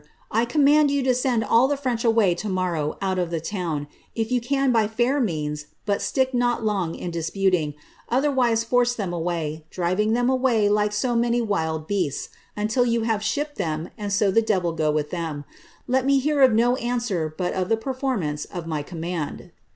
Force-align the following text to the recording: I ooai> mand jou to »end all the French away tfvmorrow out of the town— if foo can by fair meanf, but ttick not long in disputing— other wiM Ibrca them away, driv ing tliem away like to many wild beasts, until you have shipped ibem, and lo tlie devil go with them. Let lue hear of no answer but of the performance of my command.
I 0.31 0.47
ooai> 0.47 0.59
mand 0.63 0.89
jou 0.89 1.03
to 1.03 1.29
»end 1.29 1.43
all 1.43 1.67
the 1.67 1.77
French 1.77 2.03
away 2.03 2.33
tfvmorrow 2.33 2.97
out 3.03 3.19
of 3.19 3.29
the 3.29 3.39
town— 3.39 3.85
if 4.15 4.29
foo 4.29 4.39
can 4.39 4.71
by 4.71 4.87
fair 4.87 5.21
meanf, 5.21 5.65
but 5.85 5.99
ttick 5.99 6.33
not 6.33 6.65
long 6.65 6.95
in 6.95 7.11
disputing— 7.11 7.75
other 8.09 8.31
wiM 8.31 8.53
Ibrca 8.55 8.95
them 8.95 9.13
away, 9.13 9.63
driv 9.69 9.99
ing 9.99 10.13
tliem 10.13 10.27
away 10.31 10.67
like 10.69 10.89
to 10.93 11.15
many 11.15 11.39
wild 11.43 11.85
beasts, 11.85 12.29
until 12.57 12.83
you 12.83 13.03
have 13.03 13.21
shipped 13.21 13.59
ibem, 13.59 13.91
and 13.95 14.11
lo 14.19 14.31
tlie 14.31 14.43
devil 14.43 14.71
go 14.73 14.89
with 14.89 15.11
them. 15.11 15.45
Let 15.87 16.07
lue 16.07 16.19
hear 16.19 16.41
of 16.41 16.51
no 16.51 16.77
answer 16.77 17.35
but 17.37 17.53
of 17.53 17.69
the 17.69 17.77
performance 17.77 18.45
of 18.45 18.65
my 18.65 18.81
command. 18.81 19.51